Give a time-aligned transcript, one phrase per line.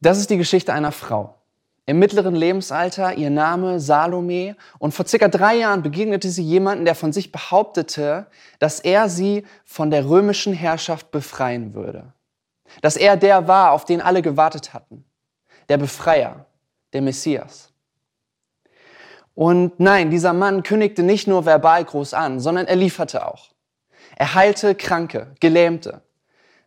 [0.00, 1.34] Das ist die Geschichte einer Frau.
[1.88, 4.56] Im mittleren Lebensalter, ihr Name Salome.
[4.78, 8.26] Und vor circa drei Jahren begegnete sie jemanden, der von sich behauptete,
[8.58, 12.12] dass er sie von der römischen Herrschaft befreien würde.
[12.82, 15.04] Dass er der war, auf den alle gewartet hatten.
[15.68, 16.46] Der Befreier,
[16.92, 17.70] der Messias.
[19.36, 23.50] Und nein, dieser Mann kündigte nicht nur verbal groß an, sondern er lieferte auch.
[24.16, 26.00] Er heilte Kranke, Gelähmte.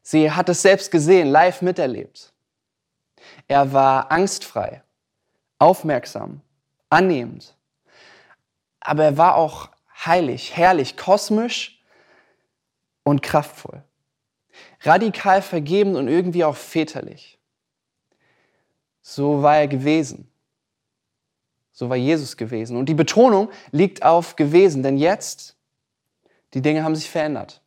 [0.02, 2.32] Sie hat es selbst gesehen, live miterlebt.
[3.49, 4.83] Er war angstfrei,
[5.57, 6.41] aufmerksam,
[6.89, 7.55] annehmend.
[8.79, 9.69] Aber er war auch
[10.05, 11.83] heilig, herrlich, kosmisch
[13.03, 13.83] und kraftvoll.
[14.81, 17.39] Radikal vergeben und irgendwie auch väterlich.
[19.01, 20.31] So war er gewesen.
[21.71, 22.77] So war Jesus gewesen.
[22.77, 25.57] Und die Betonung liegt auf gewesen, denn jetzt,
[26.53, 27.61] die Dinge haben sich verändert.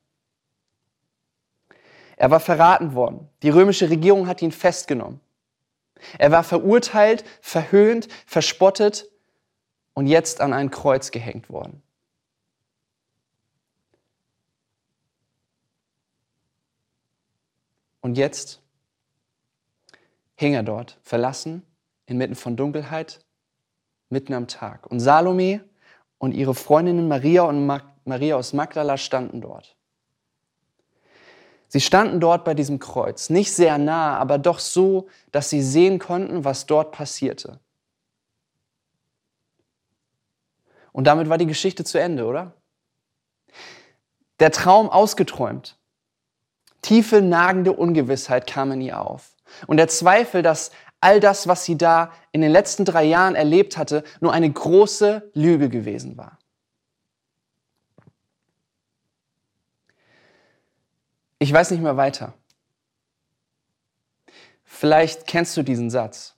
[2.16, 3.28] Er war verraten worden.
[3.42, 5.19] Die römische Regierung hat ihn festgenommen.
[6.19, 9.11] Er war verurteilt, verhöhnt, verspottet
[9.95, 11.83] und jetzt an ein Kreuz gehängt worden.
[18.00, 18.61] Und jetzt
[20.34, 21.62] hing er dort, verlassen,
[22.06, 23.25] inmitten von Dunkelheit,
[24.08, 24.86] mitten am Tag.
[24.86, 25.64] Und Salome
[26.19, 29.77] und ihre Freundinnen Maria und Mag Maria aus Magdala standen dort.
[31.73, 35.98] Sie standen dort bei diesem Kreuz, nicht sehr nah, aber doch so, dass sie sehen
[35.98, 37.61] konnten, was dort passierte.
[40.92, 42.53] Und damit war die Geschichte zu Ende, oder?
[44.39, 45.79] Der Traum ausgeträumt.
[46.83, 49.31] Tiefe, nagende Ungewissheit kam in ihr auf.
[49.67, 53.79] Und der Zweifel, dass all das, was sie da in den letzten drei Jahren erlebt
[53.79, 56.39] hatte, nur eine große Lüge gewesen war.
[61.43, 62.35] Ich weiß nicht mehr weiter.
[64.62, 66.37] Vielleicht kennst du diesen Satz.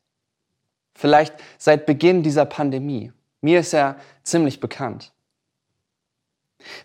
[0.95, 3.13] Vielleicht seit Beginn dieser Pandemie.
[3.43, 5.13] Mir ist er ziemlich bekannt.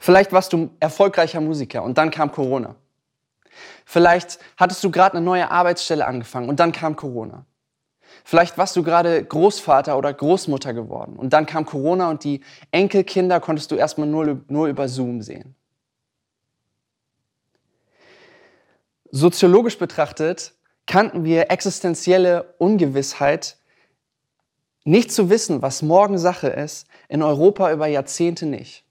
[0.02, 2.76] Vielleicht warst du erfolgreicher Musiker und dann kam Corona.
[3.86, 7.46] Vielleicht hattest du gerade eine neue Arbeitsstelle angefangen und dann kam Corona.
[8.26, 12.42] Vielleicht warst du gerade Großvater oder Großmutter geworden und dann kam Corona und die
[12.72, 15.56] Enkelkinder konntest du erstmal nur, nur über Zoom sehen.
[19.12, 20.54] Soziologisch betrachtet
[20.86, 23.58] kannten wir existenzielle Ungewissheit,
[24.84, 28.84] nicht zu wissen, was morgen Sache ist, in Europa über Jahrzehnte nicht.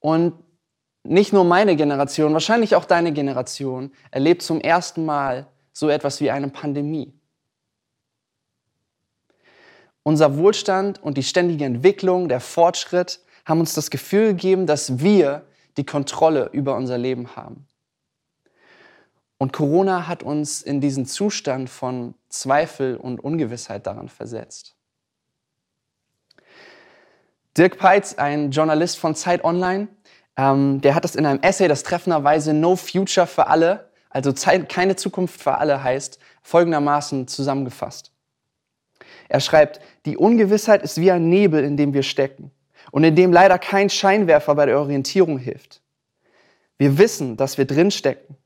[0.00, 0.34] Und
[1.02, 6.30] nicht nur meine Generation, wahrscheinlich auch deine Generation erlebt zum ersten Mal so etwas wie
[6.30, 7.12] eine Pandemie.
[10.02, 15.46] Unser Wohlstand und die ständige Entwicklung, der Fortschritt haben uns das Gefühl gegeben, dass wir
[15.76, 17.66] die Kontrolle über unser Leben haben.
[19.38, 24.76] Und Corona hat uns in diesen Zustand von Zweifel und Ungewissheit daran versetzt.
[27.56, 29.88] Dirk Peitz, ein Journalist von Zeit Online,
[30.36, 34.68] ähm, der hat das in einem Essay, das treffenderweise No Future für alle, also Zeit,
[34.68, 38.12] keine Zukunft für alle heißt, folgendermaßen zusammengefasst.
[39.28, 42.50] Er schreibt, die Ungewissheit ist wie ein Nebel, in dem wir stecken
[42.90, 45.80] und in dem leider kein Scheinwerfer bei der Orientierung hilft.
[46.76, 48.36] Wir wissen, dass wir drin stecken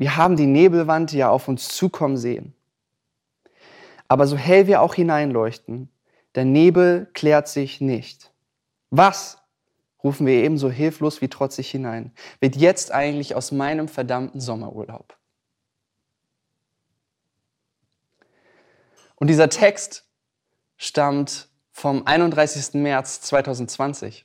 [0.00, 2.54] wir haben die Nebelwand ja auf uns zukommen sehen.
[4.08, 5.90] Aber so hell wir auch hineinleuchten,
[6.34, 8.32] der Nebel klärt sich nicht.
[8.88, 9.36] Was,
[10.02, 15.18] rufen wir ebenso hilflos wie trotzig hinein, wird jetzt eigentlich aus meinem verdammten Sommerurlaub?
[19.16, 20.08] Und dieser Text
[20.78, 22.72] stammt vom 31.
[22.80, 24.24] März 2020.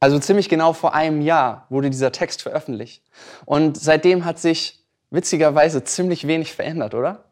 [0.00, 3.04] Also ziemlich genau vor einem Jahr wurde dieser Text veröffentlicht.
[3.44, 7.24] Und seitdem hat sich witzigerweise ziemlich wenig verändert, oder?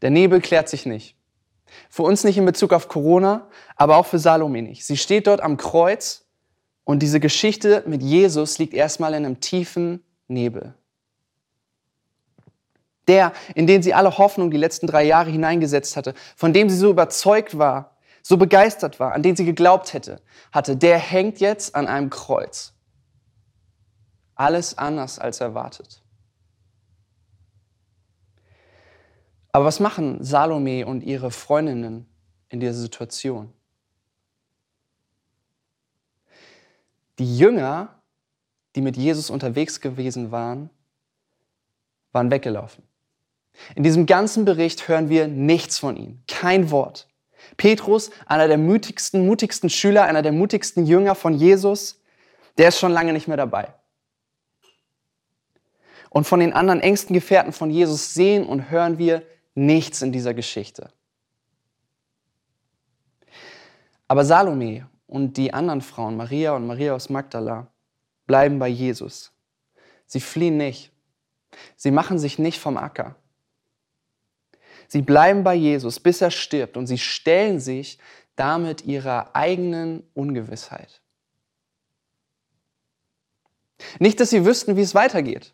[0.00, 1.16] Der Nebel klärt sich nicht.
[1.90, 4.86] Für uns nicht in Bezug auf Corona, aber auch für Salome nicht.
[4.86, 6.24] Sie steht dort am Kreuz
[6.84, 10.74] und diese Geschichte mit Jesus liegt erstmal in einem tiefen Nebel.
[13.06, 16.76] Der, in den sie alle Hoffnung die letzten drei Jahre hineingesetzt hatte, von dem sie
[16.76, 17.97] so überzeugt war,
[18.28, 20.20] so begeistert war, an den sie geglaubt hätte,
[20.52, 22.74] hatte, der hängt jetzt an einem Kreuz.
[24.34, 26.02] Alles anders als erwartet.
[29.50, 32.06] Aber was machen Salome und ihre Freundinnen
[32.50, 33.50] in dieser Situation?
[37.18, 37.98] Die Jünger,
[38.76, 40.68] die mit Jesus unterwegs gewesen waren,
[42.12, 42.84] waren weggelaufen.
[43.74, 47.07] In diesem ganzen Bericht hören wir nichts von ihnen, kein Wort.
[47.58, 52.00] Petrus, einer der mutigsten, mutigsten Schüler, einer der mutigsten Jünger von Jesus,
[52.56, 53.74] der ist schon lange nicht mehr dabei.
[56.08, 59.22] Und von den anderen engsten Gefährten von Jesus sehen und hören wir
[59.54, 60.90] nichts in dieser Geschichte.
[64.06, 67.66] Aber Salome und die anderen Frauen, Maria und Maria aus Magdala,
[68.26, 69.32] bleiben bei Jesus.
[70.06, 70.92] Sie fliehen nicht.
[71.76, 73.16] Sie machen sich nicht vom Acker.
[74.88, 77.98] Sie bleiben bei Jesus, bis er stirbt und sie stellen sich
[78.36, 81.02] damit ihrer eigenen Ungewissheit.
[83.98, 85.52] Nicht, dass sie wüssten, wie es weitergeht.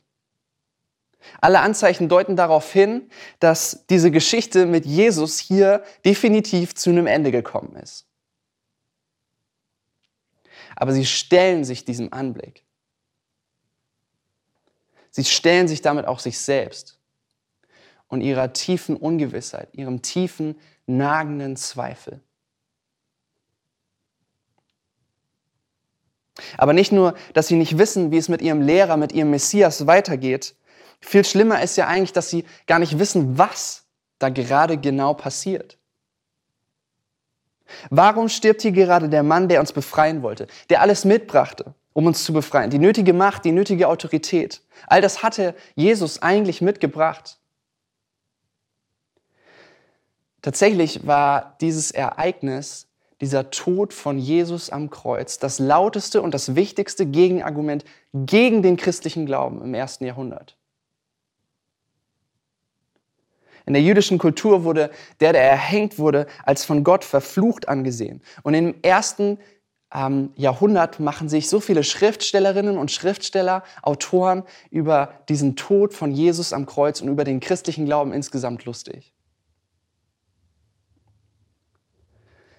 [1.41, 3.11] Alle Anzeichen deuten darauf hin,
[3.41, 8.07] dass diese Geschichte mit Jesus hier definitiv zu einem Ende gekommen ist.
[10.77, 12.65] Aber sie stellen sich diesem Anblick.
[15.11, 16.94] Sie stellen sich damit auch sich selbst
[18.15, 20.57] und ihrer tiefen Ungewissheit, ihrem tiefen,
[20.87, 22.21] nagenden Zweifel.
[26.57, 29.87] Aber nicht nur, dass sie nicht wissen, wie es mit ihrem Lehrer, mit ihrem Messias
[29.87, 30.55] weitergeht.
[31.01, 33.85] Viel schlimmer ist ja eigentlich, dass sie gar nicht wissen, was
[34.21, 35.77] da gerade genau passiert.
[37.91, 42.25] Warum stirbt hier gerade der Mann, der uns befreien wollte, der alles mitbrachte, um uns
[42.25, 42.71] zu befreien?
[42.71, 44.63] Die nötige Macht, die nötige Autorität.
[44.87, 47.39] All das hatte Jesus eigentlich mitgebracht.
[50.45, 52.87] Tatsächlich war dieses Ereignis
[53.23, 59.25] dieser Tod von Jesus am Kreuz das lauteste und das wichtigste Gegenargument gegen den christlichen
[59.25, 60.59] Glauben im ersten Jahrhundert.
[63.65, 68.21] In der jüdischen Kultur wurde der, der erhängt wurde, als von Gott verflucht angesehen.
[68.43, 69.39] Und im ersten
[69.95, 76.53] ähm, Jahrhundert machen sich so viele Schriftstellerinnen und Schriftsteller, Autoren über diesen Tod von Jesus
[76.53, 79.15] am Kreuz und über den christlichen Glauben insgesamt lustig.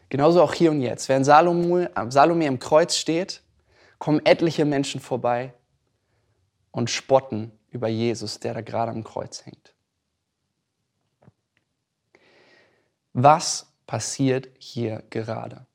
[0.09, 1.09] Genauso auch hier und jetzt.
[1.09, 3.41] Während Salome, Salome am Kreuz steht,
[3.97, 5.53] kommen etliche Menschen vorbei
[6.71, 9.73] und spotten über Jesus, der da gerade am Kreuz hängt.
[13.13, 15.65] Was passiert hier gerade?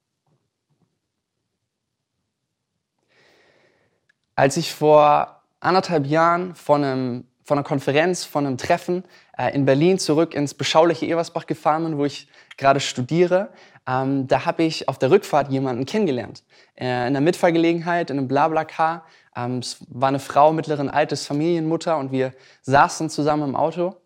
[4.34, 9.04] Als ich vor anderthalb Jahren von, einem, von einer Konferenz, von einem Treffen
[9.36, 13.50] äh, in Berlin zurück ins beschauliche Eversbach gefahren bin, wo ich gerade studiere,
[13.86, 16.44] ähm, da habe ich auf der Rückfahrt jemanden kennengelernt.
[16.76, 19.04] Äh, in der Mitfahrgelegenheit, in einem Blablacar.
[19.36, 22.32] Ähm, es war eine Frau mittleren Alters, Familienmutter und wir
[22.62, 23.96] saßen zusammen im Auto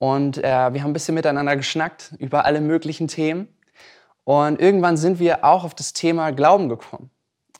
[0.00, 3.48] und äh, wir haben ein bisschen miteinander geschnackt über alle möglichen Themen.
[4.24, 7.10] Und irgendwann sind wir auch auf das Thema Glauben gekommen.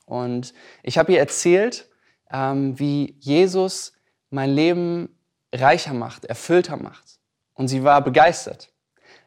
[0.07, 1.89] Und ich habe ihr erzählt,
[2.33, 3.93] ähm, wie Jesus
[4.31, 5.15] mein Leben
[5.55, 7.19] reicher macht, erfüllter macht.
[7.53, 8.73] Und sie war begeistert.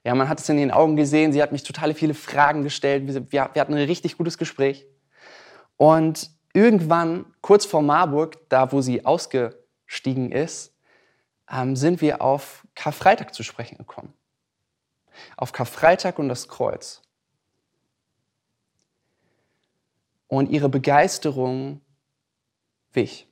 [0.04, 1.32] Ja, man hat es in den Augen gesehen.
[1.32, 3.08] Sie hat mich total viele Fragen gestellt.
[3.08, 4.86] Wir, wir, wir hatten ein richtig gutes Gespräch.
[5.78, 10.74] Und irgendwann, kurz vor Marburg, da wo sie ausgestiegen ist,
[11.50, 14.14] ähm, sind wir auf Karfreitag zu sprechen gekommen.
[15.38, 17.02] Auf Karfreitag und das Kreuz.
[20.28, 21.82] Und ihre Begeisterung
[22.92, 23.28] wich.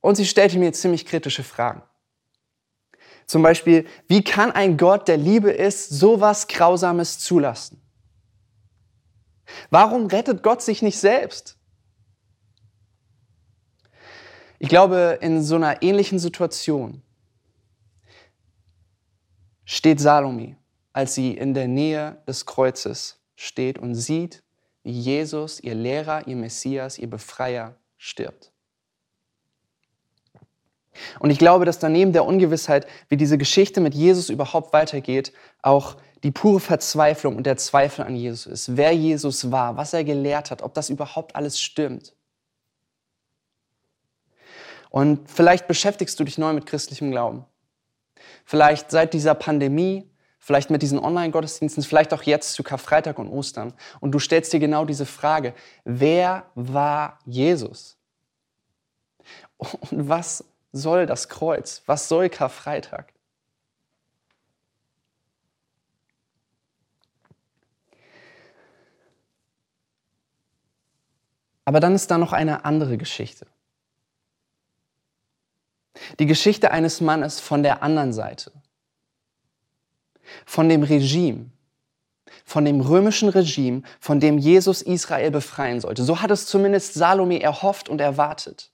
[0.00, 1.82] Und sie stellte mir ziemlich kritische Fragen.
[3.26, 7.80] Zum Beispiel, wie kann ein Gott, der Liebe ist, sowas Grausames zulassen?
[9.70, 11.56] Warum rettet Gott sich nicht selbst?
[14.58, 17.02] Ich glaube, in so einer ähnlichen Situation
[19.64, 20.56] steht Salome,
[20.92, 24.42] als sie in der Nähe des Kreuzes steht und sieht,
[24.82, 28.53] wie Jesus, ihr Lehrer, ihr Messias, ihr Befreier stirbt.
[31.18, 35.32] Und ich glaube, dass daneben der Ungewissheit, wie diese Geschichte mit Jesus überhaupt weitergeht,
[35.62, 38.76] auch die pure Verzweiflung und der Zweifel an Jesus ist.
[38.76, 42.14] Wer Jesus war, was er gelehrt hat, ob das überhaupt alles stimmt.
[44.88, 47.44] Und vielleicht beschäftigst du dich neu mit christlichem Glauben.
[48.44, 50.08] Vielleicht seit dieser Pandemie,
[50.38, 53.74] vielleicht mit diesen Online-Gottesdiensten, vielleicht auch jetzt zu Karfreitag und Ostern.
[54.00, 55.52] Und du stellst dir genau diese Frage,
[55.84, 57.96] wer war Jesus?
[59.58, 60.44] Und was
[60.74, 61.82] soll das Kreuz?
[61.86, 63.12] Was soll Karfreitag?
[71.64, 73.46] Aber dann ist da noch eine andere Geschichte.
[76.18, 78.52] Die Geschichte eines Mannes von der anderen Seite.
[80.44, 81.50] Von dem Regime.
[82.44, 86.02] Von dem römischen Regime, von dem Jesus Israel befreien sollte.
[86.02, 88.73] So hat es zumindest Salome erhofft und erwartet.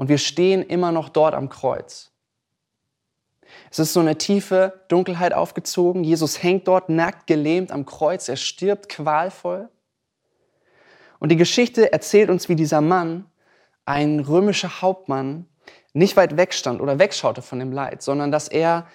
[0.00, 2.10] Und wir stehen immer noch dort am Kreuz.
[3.70, 6.04] Es ist so eine tiefe Dunkelheit aufgezogen.
[6.04, 8.26] Jesus hängt dort nackt, gelähmt am Kreuz.
[8.30, 9.68] Er stirbt qualvoll.
[11.18, 13.26] Und die Geschichte erzählt uns, wie dieser Mann,
[13.84, 15.46] ein römischer Hauptmann,
[15.92, 18.86] nicht weit weg stand oder wegschaute von dem Leid, sondern dass er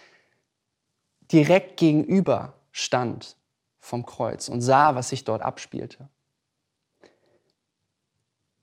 [1.32, 3.38] direkt gegenüber stand
[3.80, 6.10] vom Kreuz und sah, was sich dort abspielte.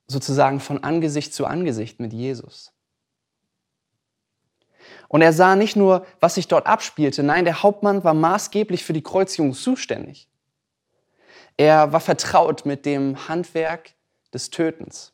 [0.07, 2.73] Sozusagen von Angesicht zu Angesicht mit Jesus.
[5.09, 8.93] Und er sah nicht nur, was sich dort abspielte, nein, der Hauptmann war maßgeblich für
[8.93, 10.29] die Kreuzigung zuständig.
[11.57, 13.95] Er war vertraut mit dem Handwerk
[14.33, 15.13] des Tötens,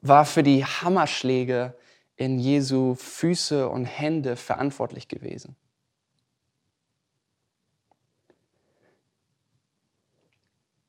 [0.00, 1.76] war für die Hammerschläge
[2.16, 5.56] in Jesu Füße und Hände verantwortlich gewesen.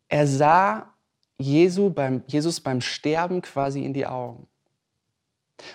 [0.08, 0.94] Er sah
[1.40, 4.48] Jesu beim, Jesus beim Sterben quasi in die Augen.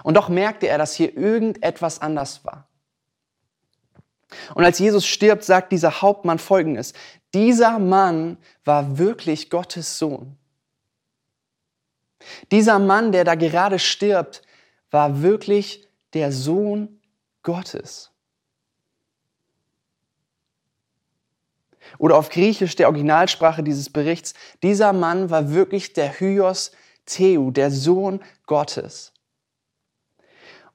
[0.02, 2.68] Und doch merkte er, dass hier irgendetwas anders war.
[4.54, 6.92] Und als Jesus stirbt, sagt dieser Hauptmann Folgendes.
[7.34, 10.36] Dieser Mann war wirklich Gottes Sohn.
[12.50, 14.42] Dieser Mann, der da gerade stirbt,
[14.90, 17.00] war wirklich der Sohn
[17.42, 18.13] Gottes.
[21.98, 26.72] Oder auf Griechisch der Originalsprache dieses Berichts, dieser Mann war wirklich der Hyos
[27.06, 29.12] Theu, der Sohn Gottes.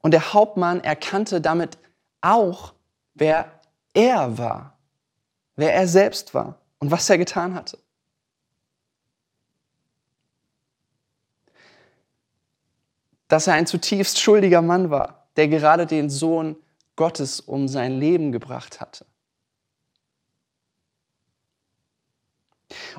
[0.01, 1.77] Und der Hauptmann erkannte damit
[2.21, 2.73] auch,
[3.15, 3.51] wer
[3.93, 4.77] er war,
[5.55, 7.77] wer er selbst war und was er getan hatte.
[13.27, 16.55] Dass er ein zutiefst schuldiger Mann war, der gerade den Sohn
[16.95, 19.05] Gottes um sein Leben gebracht hatte.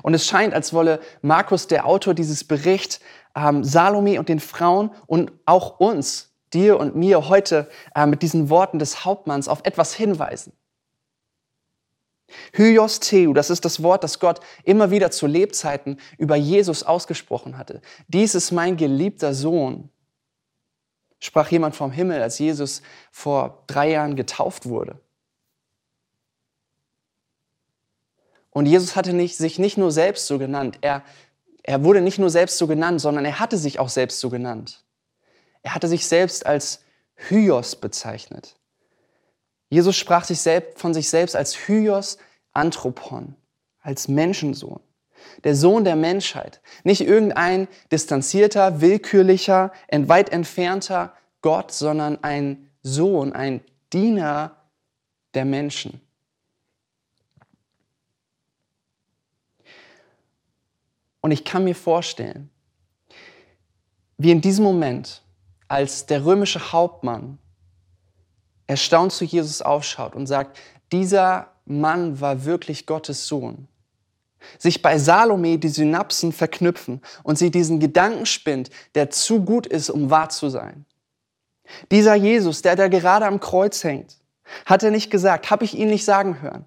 [0.01, 2.99] Und es scheint, als wolle Markus, der Autor dieses Berichts,
[3.35, 8.49] ähm, Salome und den Frauen und auch uns, dir und mir heute äh, mit diesen
[8.49, 10.53] Worten des Hauptmanns auf etwas hinweisen.
[12.53, 17.57] Hyos Theu, das ist das Wort, das Gott immer wieder zu Lebzeiten über Jesus ausgesprochen
[17.57, 17.81] hatte.
[18.07, 19.89] Dies ist mein geliebter Sohn,
[21.19, 22.81] sprach jemand vom Himmel, als Jesus
[23.11, 24.99] vor drei Jahren getauft wurde.
[28.51, 31.03] Und Jesus hatte nicht, sich nicht nur selbst so genannt, er,
[31.63, 34.83] er wurde nicht nur selbst so genannt, sondern er hatte sich auch selbst so genannt.
[35.63, 36.81] Er hatte sich selbst als
[37.15, 38.55] Hyos bezeichnet.
[39.69, 42.17] Jesus sprach sich selbst, von sich selbst als Hyos
[42.51, 43.35] Anthropon,
[43.79, 44.81] als Menschensohn,
[45.45, 53.61] der Sohn der Menschheit, nicht irgendein distanzierter, willkürlicher, weit entfernter Gott, sondern ein Sohn, ein
[53.93, 54.57] Diener
[55.33, 56.01] der Menschen.
[61.31, 62.49] Und ich kann mir vorstellen,
[64.17, 65.23] wie in diesem Moment,
[65.69, 67.37] als der römische Hauptmann
[68.67, 70.59] erstaunt zu Jesus aufschaut und sagt,
[70.91, 73.69] dieser Mann war wirklich Gottes Sohn.
[74.59, 79.89] Sich bei Salome die Synapsen verknüpfen und sie diesen Gedanken spinnt, der zu gut ist,
[79.89, 80.85] um wahr zu sein.
[81.91, 84.17] Dieser Jesus, der da gerade am Kreuz hängt,
[84.65, 86.65] hat er nicht gesagt, habe ich ihn nicht sagen hören.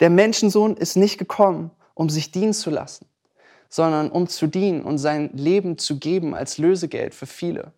[0.00, 3.06] Der Menschensohn ist nicht gekommen, um sich dienen zu lassen,
[3.70, 7.72] sondern um zu dienen und sein Leben zu geben als Lösegeld für viele.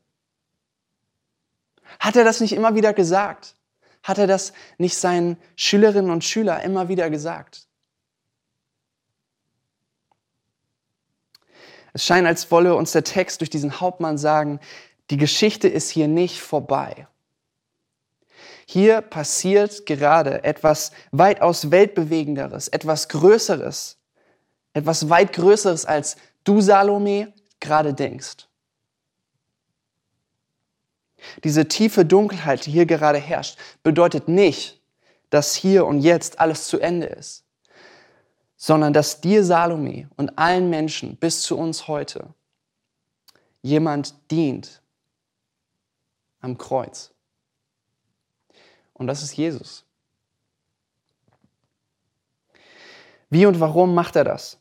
[2.00, 3.54] Hat er das nicht immer wieder gesagt?
[4.02, 7.68] Hat er das nicht seinen Schülerinnen und Schülern immer wieder gesagt?
[11.92, 14.60] Es scheint, als wolle uns der Text durch diesen Hauptmann sagen,
[15.10, 17.06] die Geschichte ist hier nicht vorbei.
[18.66, 23.98] Hier passiert gerade etwas weitaus weltbewegenderes, etwas Größeres,
[24.72, 28.48] etwas weit Größeres, als du, Salome, gerade denkst.
[31.44, 34.80] Diese tiefe Dunkelheit, die hier gerade herrscht, bedeutet nicht,
[35.30, 37.44] dass hier und jetzt alles zu Ende ist,
[38.56, 42.34] sondern dass dir, Salome, und allen Menschen bis zu uns heute
[43.62, 44.82] jemand dient
[46.40, 47.12] am Kreuz.
[48.92, 49.84] Und das ist Jesus.
[53.30, 54.58] Wie und warum macht er das?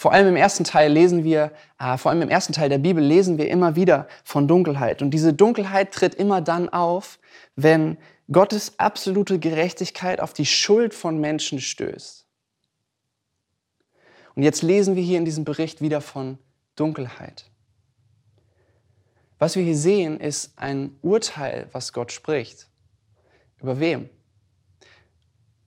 [0.00, 3.04] Vor allem im ersten Teil lesen wir, äh, vor allem im ersten Teil der Bibel
[3.04, 5.02] lesen wir immer wieder von Dunkelheit.
[5.02, 7.18] Und diese Dunkelheit tritt immer dann auf,
[7.54, 7.98] wenn
[8.32, 12.26] Gottes absolute Gerechtigkeit auf die Schuld von Menschen stößt.
[14.36, 16.38] Und jetzt lesen wir hier in diesem Bericht wieder von
[16.76, 17.50] Dunkelheit.
[19.38, 22.70] Was wir hier sehen, ist ein Urteil, was Gott spricht.
[23.60, 24.08] Über wem?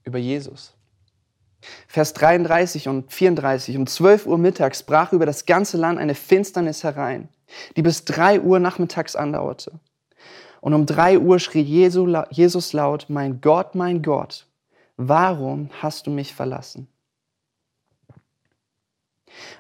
[0.04, 0.74] Über Jesus.
[1.88, 3.78] Vers 33 und 34.
[3.78, 7.30] Um 12 Uhr mittags brach über das ganze Land eine Finsternis herein,
[7.76, 9.72] die bis 3 Uhr nachmittags andauerte.
[10.62, 14.46] Und um 3 Uhr schrie Jesus laut, mein Gott, mein Gott,
[14.96, 16.88] warum hast du mich verlassen?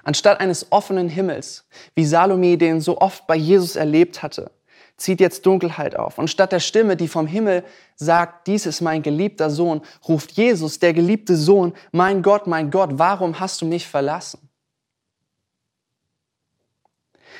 [0.03, 4.51] Anstatt eines offenen Himmels, wie Salome den so oft bei Jesus erlebt hatte,
[4.97, 6.17] zieht jetzt Dunkelheit auf.
[6.17, 7.63] Und statt der Stimme, die vom Himmel
[7.95, 12.91] sagt, dies ist mein geliebter Sohn, ruft Jesus, der geliebte Sohn, mein Gott, mein Gott,
[12.93, 14.49] warum hast du mich verlassen?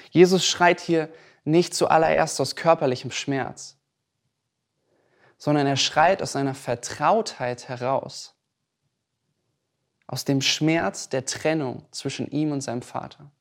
[0.10, 1.10] Jesus schreit hier
[1.44, 3.78] nicht zuallererst aus körperlichem Schmerz,
[5.38, 8.36] sondern er schreit aus einer Vertrautheit heraus,
[10.08, 13.32] aus dem Schmerz der Trennung zwischen ihm und seinem Vater.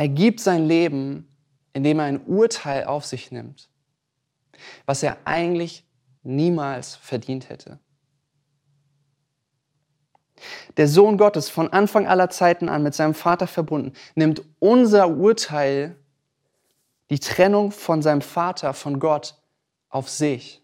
[0.00, 1.28] Er gibt sein Leben,
[1.74, 3.68] indem er ein Urteil auf sich nimmt,
[4.86, 5.86] was er eigentlich
[6.22, 7.78] niemals verdient hätte.
[10.78, 15.96] Der Sohn Gottes, von Anfang aller Zeiten an mit seinem Vater verbunden, nimmt unser Urteil,
[17.10, 19.34] die Trennung von seinem Vater, von Gott,
[19.90, 20.62] auf sich.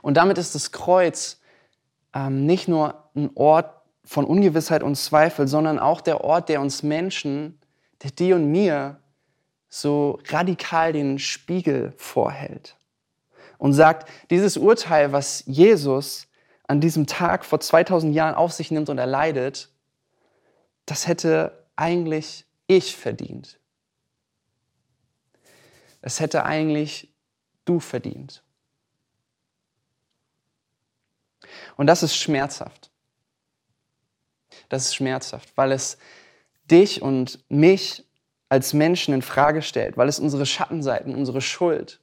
[0.00, 1.38] Und damit ist das Kreuz
[2.14, 3.77] ähm, nicht nur ein Ort
[4.08, 7.60] von Ungewissheit und Zweifel, sondern auch der Ort, der uns Menschen,
[8.02, 8.98] der dir und mir
[9.68, 12.78] so radikal den Spiegel vorhält
[13.58, 16.26] und sagt, dieses Urteil, was Jesus
[16.66, 19.68] an diesem Tag vor 2000 Jahren auf sich nimmt und erleidet,
[20.86, 23.60] das hätte eigentlich ich verdient.
[26.00, 27.12] Es hätte eigentlich
[27.66, 28.42] du verdient.
[31.76, 32.87] Und das ist schmerzhaft
[34.68, 35.98] das ist schmerzhaft, weil es
[36.70, 38.04] dich und mich
[38.48, 42.00] als Menschen in Frage stellt, weil es unsere Schattenseiten, unsere Schuld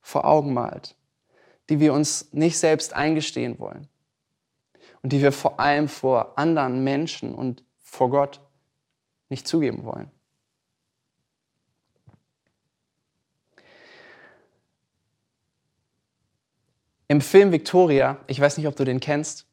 [0.00, 0.96] vor Augen malt,
[1.68, 3.88] die wir uns nicht selbst eingestehen wollen
[5.02, 8.40] und die wir vor allem vor anderen Menschen und vor Gott
[9.28, 10.10] nicht zugeben wollen.
[17.10, 19.46] Im Film Victoria, ich weiß nicht, ob du den kennst,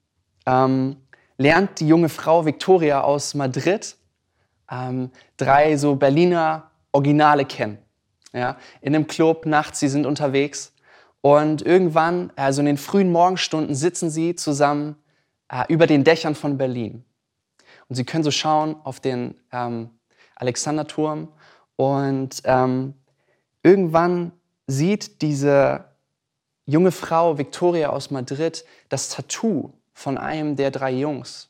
[0.46, 0.98] ähm,
[1.38, 3.96] lernt die junge Frau Victoria aus Madrid
[4.72, 7.78] ähm, drei so Berliner Originale kennen.
[8.34, 10.74] Ja, in einem Club nachts, sie sind unterwegs
[11.22, 14.98] und irgendwann, also in den frühen Morgenstunden, sitzen sie zusammen
[15.50, 17.06] äh, über den Dächern von Berlin.
[17.88, 19.90] Und sie können so schauen auf den ähm,
[20.36, 21.30] Alexanderturm
[21.78, 22.96] und ähm,
[23.64, 24.34] irgendwann
[24.68, 25.86] sieht diese
[26.66, 31.50] junge Frau Victoria aus Madrid das Tattoo von einem der drei Jungs.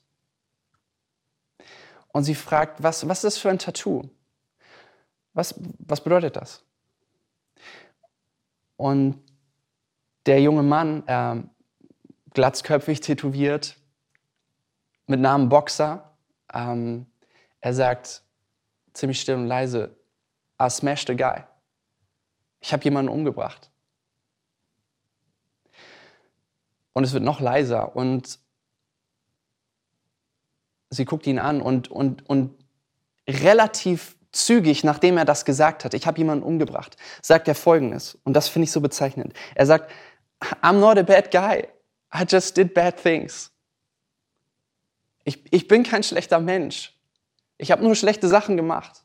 [2.10, 4.10] Und sie fragt, was, was ist das für ein Tattoo?
[5.34, 6.64] Was, was bedeutet das?
[8.78, 9.22] Und
[10.28, 11.44] der junge Mann, äh,
[12.34, 13.78] glatzköpfig tätowiert,
[15.08, 16.16] mit Namen Boxer,
[16.54, 17.08] ähm,
[17.62, 18.24] er sagt
[18.94, 19.98] ziemlich still und leise,
[20.62, 21.44] I smashed a guy.
[22.62, 23.72] Ich habe jemanden umgebracht.
[26.96, 28.40] Und es wird noch leiser und
[30.90, 32.56] sie guckt ihn an und, und, und
[33.28, 38.18] relativ zügig, nachdem er das gesagt hat, ich habe jemanden umgebracht, sagt er Folgendes.
[38.24, 39.34] Und das finde ich so bezeichnend.
[39.56, 39.92] Er sagt,
[40.62, 41.68] I'm not a bad guy.
[42.14, 43.52] I just did bad things.
[45.26, 46.98] Ich, ich bin kein schlechter Mensch.
[47.58, 49.04] Ich habe nur schlechte Sachen gemacht.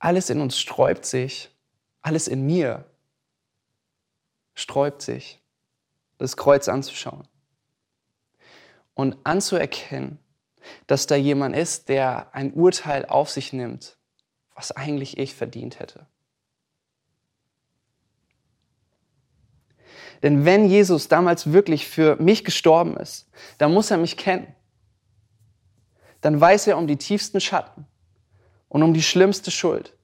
[0.00, 1.54] Alles in uns sträubt sich,
[2.00, 2.86] alles in mir
[4.54, 5.42] sträubt sich,
[6.16, 7.28] das Kreuz anzuschauen
[8.94, 10.18] und anzuerkennen,
[10.86, 13.98] dass da jemand ist, der ein Urteil auf sich nimmt,
[14.54, 16.06] was eigentlich ich verdient hätte.
[20.22, 24.54] Denn wenn Jesus damals wirklich für mich gestorben ist, dann muss er mich kennen.
[26.22, 27.86] Dann weiß er um die tiefsten Schatten
[28.70, 29.94] und um die schlimmste Schuld,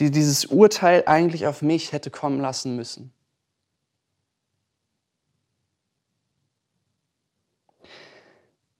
[0.00, 3.12] die dieses Urteil eigentlich auf mich hätte kommen lassen müssen.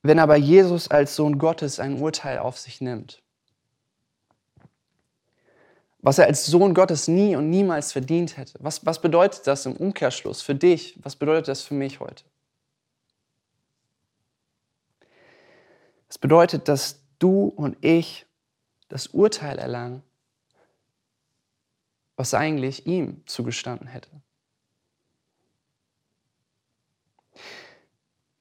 [0.02, 3.22] Wenn aber Jesus als Sohn Gottes ein Urteil auf sich nimmt,
[5.98, 9.76] was er als Sohn Gottes nie und niemals verdient hätte, was, was bedeutet das im
[9.76, 10.98] Umkehrschluss für dich?
[11.02, 12.24] Was bedeutet das für mich heute?
[16.08, 18.26] Es bedeutet, dass du und ich
[18.88, 20.02] das Urteil erlangen,
[22.16, 24.10] was eigentlich ihm zugestanden hätte.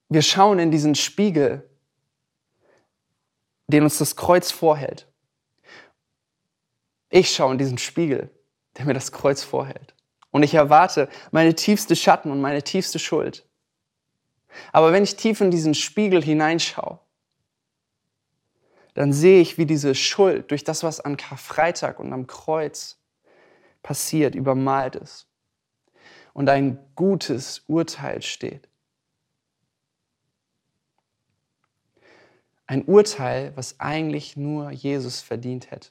[0.09, 1.69] Wir schauen in diesen Spiegel,
[3.67, 5.07] den uns das Kreuz vorhält.
[7.09, 8.29] Ich schaue in diesen Spiegel,
[8.77, 9.95] der mir das Kreuz vorhält.
[10.31, 13.47] Und ich erwarte meine tiefste Schatten und meine tiefste Schuld.
[14.73, 16.99] Aber wenn ich tief in diesen Spiegel hineinschaue,
[18.93, 22.99] dann sehe ich, wie diese Schuld durch das, was an Karfreitag und am Kreuz
[23.81, 25.27] passiert, übermalt ist
[26.33, 28.67] und ein gutes Urteil steht.
[32.67, 35.89] Ein Urteil, was eigentlich nur Jesus verdient hätte.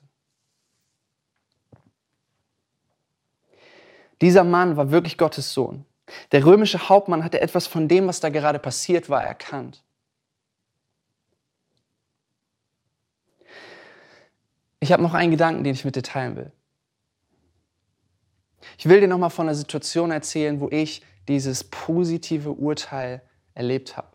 [4.21, 5.85] Dieser Mann war wirklich Gottes Sohn.
[6.33, 9.83] Der römische Hauptmann hatte etwas von dem, was da gerade passiert war, erkannt.
[14.81, 16.53] Ich habe noch einen Gedanken, den ich mit dir teilen will.
[18.79, 23.23] Ich will dir noch mal von einer Situation erzählen, wo ich dieses positive Urteil
[23.55, 24.09] erlebt habe.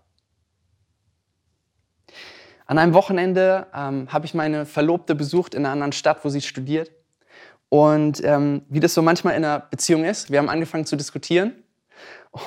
[2.66, 6.42] An einem Wochenende ähm, habe ich meine Verlobte besucht in einer anderen Stadt, wo sie
[6.42, 6.92] studiert.
[7.70, 11.64] Und ähm, wie das so manchmal in einer Beziehung ist, wir haben angefangen zu diskutieren.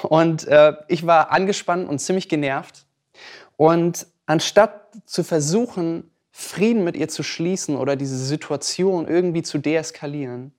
[0.02, 2.84] Und äh, ich war angespannt und ziemlich genervt.
[3.56, 10.54] Und anstatt zu versuchen, Frieden mit ihr zu schließen oder diese Situation irgendwie zu deeskalieren,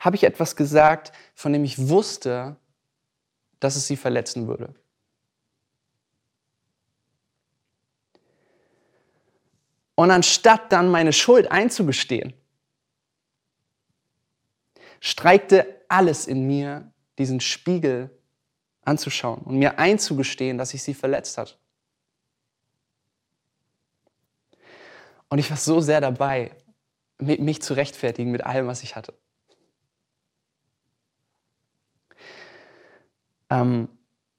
[0.00, 2.56] habe ich etwas gesagt, von dem ich wusste,
[3.60, 4.74] dass es sie verletzen würde.
[9.96, 12.32] Und anstatt dann meine Schuld einzugestehen,
[15.00, 18.18] streikte alles in mir, diesen Spiegel
[18.80, 21.58] anzuschauen und mir einzugestehen, dass ich sie verletzt hat.
[25.28, 26.52] Und ich war so sehr dabei,
[27.18, 29.14] mich zu rechtfertigen mit allem, was ich hatte.
[33.50, 33.88] Ähm,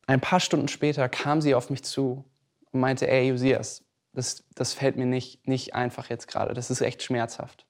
[0.08, 2.26] ein paar Stunden später kam sie auf mich zu
[2.72, 6.82] und meinte, ey Josias, das, das fällt mir nicht, nicht einfach jetzt gerade, das ist
[6.82, 7.68] echt schmerzhaft.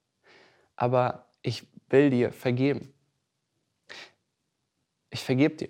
[0.75, 2.93] Aber ich will dir vergeben.
[5.09, 5.69] Ich vergebe dir.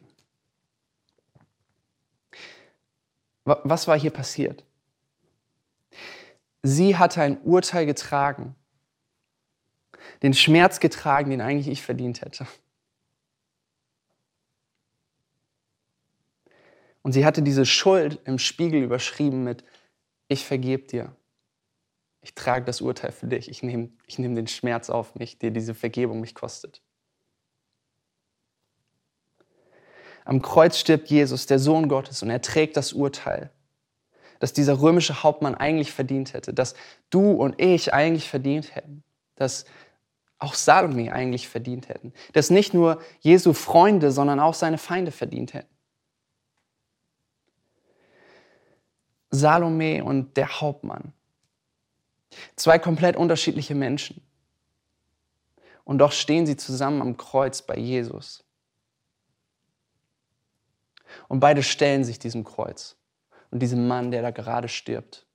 [3.45, 4.63] Was war hier passiert?
[6.61, 8.55] Sie hatte ein Urteil getragen,
[10.21, 12.45] den Schmerz getragen, den eigentlich ich verdient hätte.
[17.01, 19.63] Und sie hatte diese Schuld im Spiegel überschrieben mit,
[20.27, 21.15] ich vergebe dir.
[22.21, 23.49] Ich trage das Urteil für dich.
[23.49, 26.81] Ich nehme ich nehm den Schmerz auf mich, der diese Vergebung mich kostet.
[30.25, 33.49] Am Kreuz stirbt Jesus, der Sohn Gottes, und er trägt das Urteil
[34.39, 36.73] dass dieser römische Hauptmann eigentlich verdient hätte, dass
[37.09, 39.03] du und ich eigentlich verdient hätten,
[39.35, 39.65] dass
[40.39, 45.53] auch Salome eigentlich verdient hätten, dass nicht nur Jesu Freunde, sondern auch seine Feinde verdient
[45.53, 45.75] hätten.
[49.31, 51.13] Salome und der Hauptmann.
[52.55, 54.21] Zwei komplett unterschiedliche Menschen.
[55.83, 58.43] Und doch stehen sie zusammen am Kreuz bei Jesus.
[61.27, 62.98] Und beide stellen sich diesem Kreuz
[63.51, 65.25] und diesem Mann, der da gerade stirbt.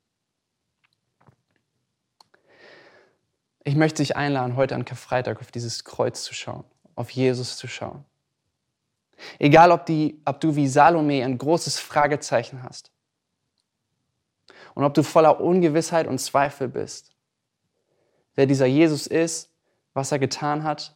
[3.64, 6.64] Ich möchte dich einladen, heute an Karfreitag auf dieses Kreuz zu schauen,
[6.96, 8.04] auf Jesus zu schauen.
[9.38, 12.92] Egal, ob, die, ob du wie Salome ein großes Fragezeichen hast
[14.74, 17.14] und ob du voller Ungewissheit und Zweifel bist,
[18.34, 19.50] wer dieser Jesus ist,
[19.94, 20.94] was er getan hat,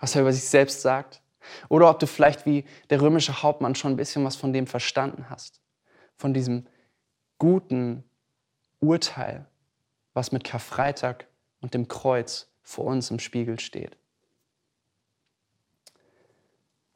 [0.00, 1.20] was er über sich selbst sagt,
[1.68, 5.28] oder ob du vielleicht wie der römische Hauptmann schon ein bisschen was von dem verstanden
[5.30, 5.60] hast.
[6.16, 6.66] Von diesem
[7.38, 8.04] guten
[8.80, 9.46] Urteil,
[10.12, 11.26] was mit Karfreitag
[11.60, 13.96] und dem Kreuz vor uns im Spiegel steht.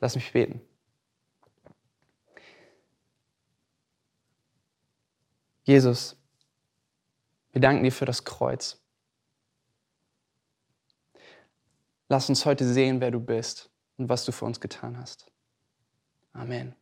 [0.00, 0.60] Lass mich beten.
[5.64, 6.16] Jesus,
[7.52, 8.80] wir danken dir für das Kreuz.
[12.08, 15.30] Lass uns heute sehen, wer du bist und was du für uns getan hast.
[16.32, 16.74] Amen.